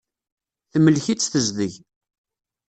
[0.71, 1.73] Temlek-itt tezdeg.